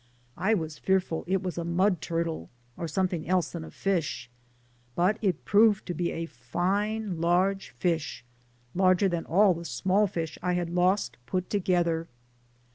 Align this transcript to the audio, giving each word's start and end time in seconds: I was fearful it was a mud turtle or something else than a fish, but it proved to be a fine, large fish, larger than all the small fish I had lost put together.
I 0.39 0.55
was 0.55 0.79
fearful 0.79 1.23
it 1.27 1.43
was 1.43 1.59
a 1.59 1.63
mud 1.63 2.01
turtle 2.01 2.49
or 2.75 2.87
something 2.87 3.27
else 3.29 3.51
than 3.51 3.63
a 3.63 3.69
fish, 3.69 4.31
but 4.95 5.19
it 5.21 5.45
proved 5.45 5.85
to 5.85 5.93
be 5.93 6.11
a 6.11 6.25
fine, 6.25 7.21
large 7.21 7.69
fish, 7.69 8.25
larger 8.73 9.07
than 9.07 9.25
all 9.27 9.53
the 9.53 9.63
small 9.63 10.07
fish 10.07 10.39
I 10.41 10.53
had 10.53 10.71
lost 10.71 11.17
put 11.27 11.51
together. 11.51 12.07